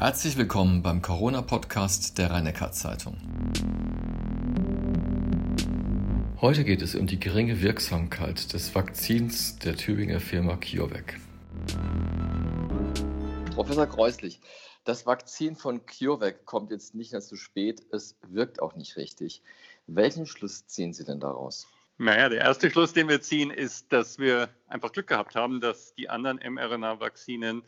[0.00, 3.18] Herzlich willkommen beim Corona-Podcast der rhein zeitung
[6.40, 11.20] Heute geht es um die geringe Wirksamkeit des Vakzins der Tübinger Firma CureVac.
[13.54, 14.40] Professor Kreuslich,
[14.84, 19.42] das Vakzin von CureVac kommt jetzt nicht mehr zu spät, es wirkt auch nicht richtig.
[19.86, 21.66] Welchen Schluss ziehen Sie denn daraus?
[21.98, 25.92] Naja, der erste Schluss, den wir ziehen, ist, dass wir einfach Glück gehabt haben, dass
[25.92, 27.62] die anderen mRNA-Vakzinen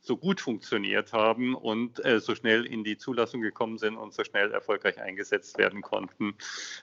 [0.00, 4.24] so gut funktioniert haben und äh, so schnell in die Zulassung gekommen sind und so
[4.24, 6.34] schnell erfolgreich eingesetzt werden konnten.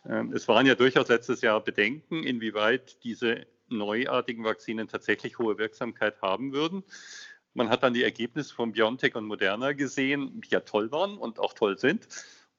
[0.07, 6.21] Ähm, es waren ja durchaus letztes Jahr Bedenken, inwieweit diese neuartigen Vakzinen tatsächlich hohe Wirksamkeit
[6.21, 6.83] haben würden.
[7.53, 11.39] Man hat dann die Ergebnisse von BioNTech und Moderna gesehen, die ja toll waren und
[11.39, 12.07] auch toll sind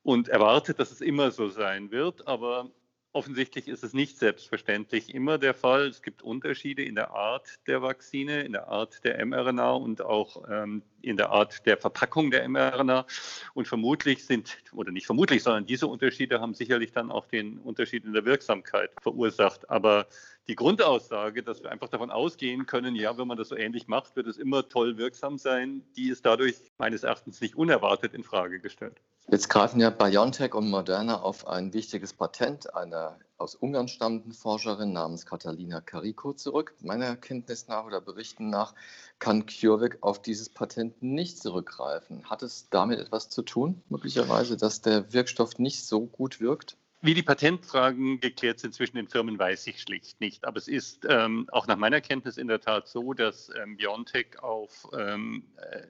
[0.02, 2.26] und erwartet, dass es immer so sein wird.
[2.26, 2.70] Aber
[3.18, 5.88] Offensichtlich ist es nicht selbstverständlich immer der Fall.
[5.88, 10.48] Es gibt Unterschiede in der Art der Vakzine, in der Art der mRNA und auch
[10.48, 13.06] ähm, in der Art der Verpackung der mRNA.
[13.54, 18.04] Und vermutlich sind, oder nicht vermutlich, sondern diese Unterschiede haben sicherlich dann auch den Unterschied
[18.04, 19.68] in der Wirksamkeit verursacht.
[19.70, 20.06] Aber
[20.48, 24.16] die Grundaussage, dass wir einfach davon ausgehen können, ja, wenn man das so ähnlich macht,
[24.16, 28.58] wird es immer toll wirksam sein, die ist dadurch meines Erachtens nicht unerwartet in Frage
[28.60, 29.00] gestellt.
[29.30, 34.92] Jetzt greifen ja BioNTech und Moderna auf ein wichtiges Patent einer aus Ungarn stammenden Forscherin
[34.92, 36.74] namens Katalina Kariko zurück.
[36.80, 38.74] Meiner Kenntnis nach oder Berichten nach
[39.18, 42.28] kann CureVac auf dieses Patent nicht zurückgreifen.
[42.28, 46.76] Hat es damit etwas zu tun, möglicherweise, dass der Wirkstoff nicht so gut wirkt?
[47.00, 50.44] Wie die Patentfragen geklärt sind zwischen den Firmen, weiß ich schlicht nicht.
[50.44, 54.42] Aber es ist ähm, auch nach meiner Kenntnis in der Tat so, dass ähm, BioNTech
[54.42, 55.82] auf ähm, äh,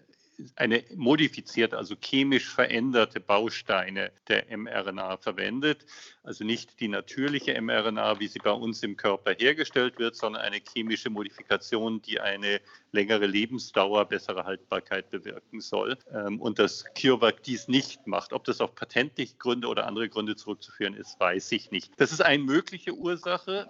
[0.56, 5.84] eine modifizierte, also chemisch veränderte Bausteine der mRNA verwendet.
[6.22, 10.60] Also nicht die natürliche mRNA, wie sie bei uns im Körper hergestellt wird, sondern eine
[10.60, 12.60] chemische Modifikation, die eine
[12.92, 15.96] längere Lebensdauer, bessere Haltbarkeit bewirken soll.
[16.12, 18.32] Ähm, und dass CureVac dies nicht macht.
[18.32, 21.92] Ob das auf patentliche Gründe oder andere Gründe zurückzuführen ist, weiß ich nicht.
[21.96, 23.68] Das ist eine mögliche Ursache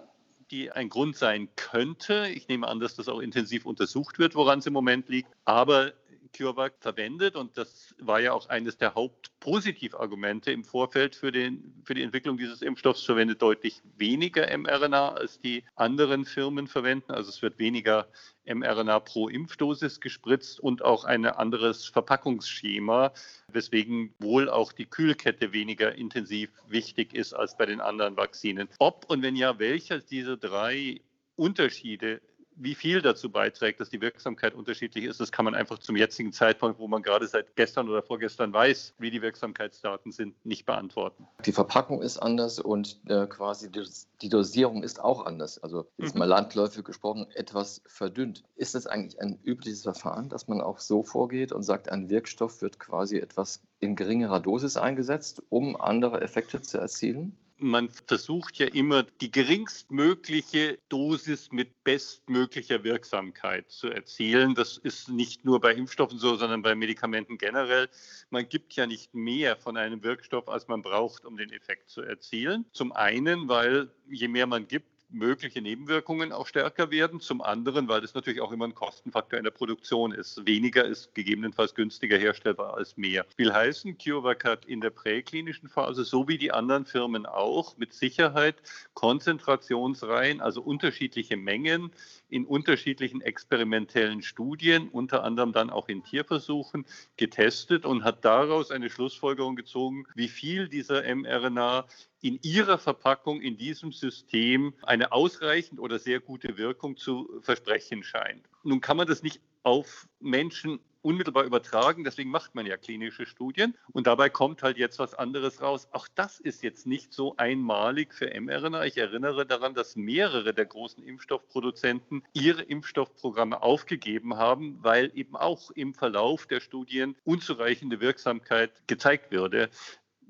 [0.51, 2.27] die ein Grund sein könnte.
[2.33, 5.29] Ich nehme an, dass das auch intensiv untersucht wird, woran es im Moment liegt.
[5.45, 5.93] Aber
[6.33, 11.93] CureVac verwendet und das war ja auch eines der Hauptpositivargumente im Vorfeld für, den, für
[11.93, 17.11] die Entwicklung dieses Impfstoffs, verwendet deutlich weniger mRNA als die anderen Firmen verwenden.
[17.11, 18.07] Also es wird weniger
[18.45, 23.11] mRNA pro Impfdosis gespritzt und auch ein anderes Verpackungsschema,
[23.51, 28.69] weswegen wohl auch die Kühlkette weniger intensiv wichtig ist als bei den anderen Vakzinen.
[28.79, 31.01] Ob und wenn ja, welcher dieser drei
[31.35, 32.21] Unterschiede
[32.59, 36.33] wie viel dazu beiträgt, dass die Wirksamkeit unterschiedlich ist, das kann man einfach zum jetzigen
[36.33, 41.25] Zeitpunkt, wo man gerade seit gestern oder vorgestern weiß, wie die Wirksamkeitsdaten sind, nicht beantworten.
[41.45, 45.57] Die Verpackung ist anders und äh, quasi die, Dosierung ist auch anders.
[45.63, 46.19] Also jetzt mhm.
[46.19, 48.43] mal landläufig gesprochen, etwas verdünnt.
[48.55, 52.61] Ist das eigentlich ein übliches Verfahren, dass man auch so vorgeht und sagt, ein Wirkstoff
[52.61, 57.37] wird quasi etwas in geringerer Dosis eingesetzt, um andere Effekte zu erzielen?
[57.59, 64.55] Man versucht ja immer die geringstmögliche Dosis mit bestmöglicher Wirksamkeit zu erzielen.
[64.55, 67.89] Das ist nicht nur bei Impfstoffen so, sondern bei Medikamenten generell.
[68.29, 72.01] Man gibt ja nicht mehr von einem Wirkstoff, als man braucht, um den Effekt zu
[72.01, 72.65] erzielen.
[72.71, 77.19] Zum einen, weil je mehr man gibt, mögliche Nebenwirkungen auch stärker werden.
[77.19, 80.45] Zum anderen, weil das natürlich auch immer ein Kostenfaktor in der Produktion ist.
[80.45, 83.25] Weniger ist gegebenenfalls günstiger herstellbar als mehr.
[83.37, 87.93] Will heißen, CureVac hat in der präklinischen Phase, so wie die anderen Firmen auch, mit
[87.93, 88.55] Sicherheit
[88.93, 91.91] Konzentrationsreihen, also unterschiedliche Mengen
[92.29, 96.85] in unterschiedlichen experimentellen Studien, unter anderem dann auch in Tierversuchen,
[97.17, 101.85] getestet und hat daraus eine Schlussfolgerung gezogen, wie viel dieser mRNA
[102.21, 108.45] in ihrer Verpackung in diesem System eine ausreichend oder sehr gute Wirkung zu versprechen scheint.
[108.63, 112.03] Nun kann man das nicht auf Menschen unmittelbar übertragen.
[112.03, 113.75] Deswegen macht man ja klinische Studien.
[113.91, 115.87] Und dabei kommt halt jetzt was anderes raus.
[115.91, 118.85] Auch das ist jetzt nicht so einmalig für mRNA.
[118.85, 125.71] Ich erinnere daran, dass mehrere der großen Impfstoffproduzenten ihre Impfstoffprogramme aufgegeben haben, weil eben auch
[125.71, 129.69] im Verlauf der Studien unzureichende Wirksamkeit gezeigt würde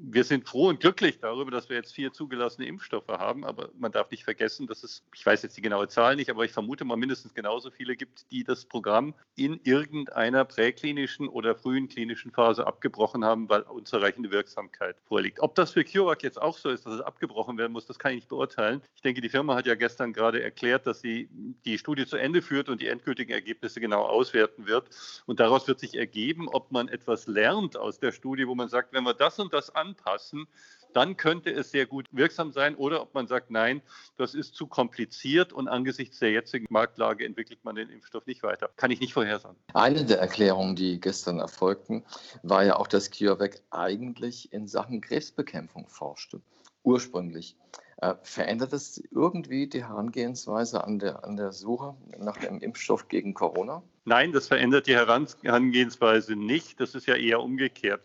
[0.02, 3.92] wir sind froh und glücklich darüber, dass wir jetzt vier zugelassene Impfstoffe haben, aber man
[3.92, 6.86] darf nicht vergessen, dass es, ich weiß jetzt die genaue Zahl nicht, aber ich vermute
[6.86, 12.66] mal mindestens genauso viele gibt, die das Programm in irgendeiner präklinischen oder frühen klinischen Phase
[12.66, 15.42] abgebrochen haben, weil unzureichende Wirksamkeit vorliegt.
[15.42, 18.12] Ob das für CureVac jetzt auch so ist, dass es abgebrochen werden muss, das kann
[18.12, 18.82] ich nicht beurteilen.
[18.96, 21.30] Ich denke, die Firma hat ja gestern gerade erklärt, dass sie
[21.66, 24.90] die Studie zu Ende führt und die endgültigen Ergebnisse genau auswerten wird.
[25.26, 28.94] Und daraus wird sich ergeben, ob man etwas lernt aus der Studie, wo man sagt,
[28.94, 30.48] wenn wir das und das an anpassen,
[30.94, 32.76] dann könnte es sehr gut wirksam sein.
[32.76, 33.82] Oder ob man sagt, nein,
[34.18, 38.72] das ist zu kompliziert und angesichts der jetzigen Marktlage entwickelt man den Impfstoff nicht weiter.
[38.76, 39.58] Kann ich nicht vorhersagen.
[39.74, 42.04] Eine der Erklärungen, die gestern erfolgten,
[42.42, 46.42] war ja auch, dass CureVac eigentlich in Sachen Krebsbekämpfung forschte.
[46.84, 47.56] Ursprünglich.
[48.02, 53.34] Äh, verändert es irgendwie die Herangehensweise an der, an der Suche nach dem Impfstoff gegen
[53.34, 53.84] Corona?
[54.06, 56.80] Nein, das verändert die Herangehensweise nicht.
[56.80, 58.02] Das ist ja eher umgekehrt.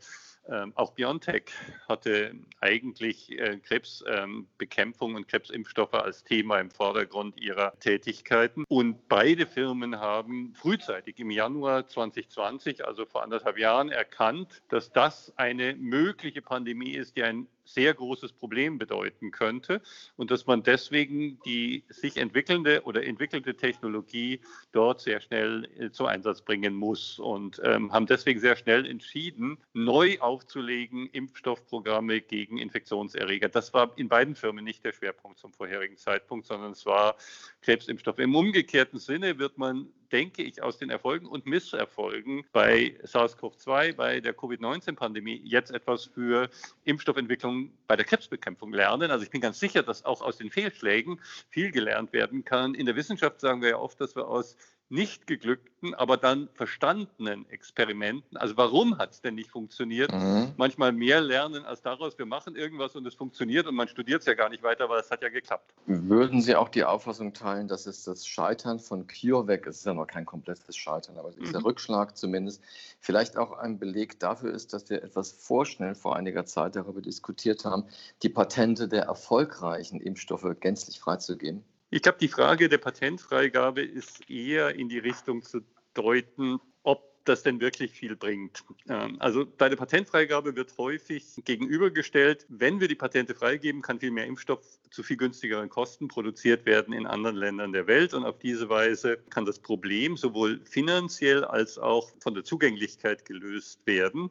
[0.48, 1.44] Ähm, auch BioNTech
[1.88, 8.64] hatte eigentlich äh, Krebsbekämpfung ähm, und Krebsimpfstoffe als Thema im Vordergrund ihrer Tätigkeiten.
[8.68, 15.32] Und beide Firmen haben frühzeitig im Januar 2020, also vor anderthalb Jahren, erkannt, dass das
[15.36, 19.80] eine mögliche Pandemie ist, die ein sehr großes Problem bedeuten könnte
[20.16, 24.40] und dass man deswegen die sich entwickelnde oder entwickelte Technologie
[24.72, 29.58] dort sehr schnell äh, zu Einsatz bringen muss und ähm, haben deswegen sehr schnell entschieden,
[29.72, 33.48] neu aufzulegen Impfstoffprogramme gegen Infektionserreger.
[33.48, 37.16] Das war in beiden Firmen nicht der Schwerpunkt zum vorherigen Zeitpunkt, sondern es war
[37.62, 38.18] Krebsimpfstoff.
[38.18, 44.20] Im umgekehrten Sinne wird man denke ich, aus den Erfolgen und Misserfolgen bei SARS-CoV-2, bei
[44.20, 46.48] der Covid-19-Pandemie jetzt etwas für
[46.84, 49.10] Impfstoffentwicklung bei der Krebsbekämpfung lernen.
[49.10, 52.74] Also ich bin ganz sicher, dass auch aus den Fehlschlägen viel gelernt werden kann.
[52.74, 54.56] In der Wissenschaft sagen wir ja oft, dass wir aus
[54.90, 60.52] nicht geglückten, aber dann verstandenen Experimenten, also warum hat es denn nicht funktioniert, mhm.
[60.56, 64.26] manchmal mehr lernen als daraus, wir machen irgendwas und es funktioniert und man studiert es
[64.26, 65.72] ja gar nicht weiter, weil es hat ja geklappt.
[65.86, 69.94] Würden Sie auch die Auffassung teilen, dass es das Scheitern von CureVac, es ist ja
[69.94, 71.66] noch kein komplettes Scheitern, aber dieser mhm.
[71.66, 72.62] Rückschlag zumindest,
[73.00, 77.64] vielleicht auch ein Beleg dafür ist, dass wir etwas vorschnell vor einiger Zeit darüber diskutiert
[77.64, 77.84] haben,
[78.22, 81.64] die Patente der erfolgreichen Impfstoffe gänzlich freizugeben?
[81.94, 85.60] Ich glaube, die Frage der Patentfreigabe ist eher in die Richtung zu
[85.94, 88.64] deuten, ob das denn wirklich viel bringt.
[88.88, 94.10] Ähm, also bei der Patentfreigabe wird häufig gegenübergestellt, wenn wir die Patente freigeben, kann viel
[94.10, 94.60] mehr Impfstoff
[94.90, 98.12] zu viel günstigeren Kosten produziert werden in anderen Ländern der Welt.
[98.12, 103.78] Und auf diese Weise kann das Problem sowohl finanziell als auch von der Zugänglichkeit gelöst
[103.86, 104.30] werden.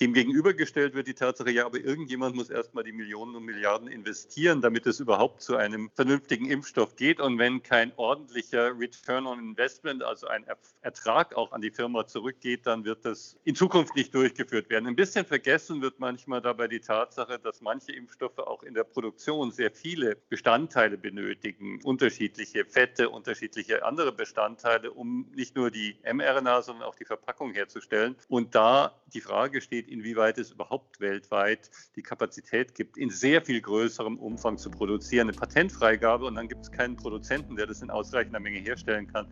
[0.00, 4.62] Dem gegenübergestellt wird die Tatsache, ja, aber irgendjemand muss erstmal die Millionen und Milliarden investieren,
[4.62, 7.20] damit es überhaupt zu einem vernünftigen Impfstoff geht.
[7.20, 10.46] Und wenn kein ordentlicher Return on Investment, also ein
[10.80, 14.86] Ertrag auch an die Firma zurückgeht, dann wird das in Zukunft nicht durchgeführt werden.
[14.86, 19.50] Ein bisschen vergessen wird manchmal dabei die Tatsache, dass manche Impfstoffe auch in der Produktion
[19.50, 26.88] sehr viele Bestandteile benötigen, unterschiedliche Fette, unterschiedliche andere Bestandteile, um nicht nur die mRNA, sondern
[26.88, 28.16] auch die Verpackung herzustellen.
[28.28, 33.60] Und da die Frage steht, inwieweit es überhaupt weltweit die Kapazität gibt, in sehr viel
[33.60, 35.28] größerem Umfang zu produzieren.
[35.28, 39.26] Eine Patentfreigabe und dann gibt es keinen Produzenten, der das in ausreichender Menge herstellen kann.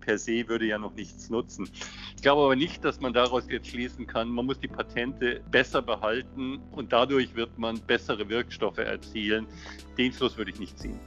[0.00, 1.68] Per se würde ja noch nichts nutzen.
[2.16, 5.82] Ich glaube aber nicht, dass man daraus jetzt schließen kann, man muss die Patente besser
[5.82, 9.46] behalten und dadurch wird man bessere Wirkstoffe erzielen.
[9.96, 10.98] Den Schluss würde ich nicht ziehen.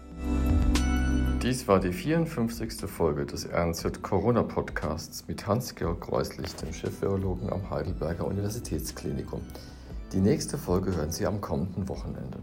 [1.46, 2.90] Dies war die 54.
[2.90, 9.42] Folge des RNZ Corona Podcasts mit Hans-Georg Reuslich, dem Chefvirologen am Heidelberger Universitätsklinikum.
[10.12, 12.40] Die nächste Folge hören Sie am kommenden Wochenende.